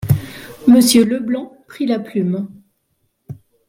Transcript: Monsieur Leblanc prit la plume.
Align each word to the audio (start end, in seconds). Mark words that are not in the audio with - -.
Monsieur 0.65 1.05
Leblanc 1.05 1.55
prit 1.67 1.85
la 1.85 1.99
plume. 1.99 2.49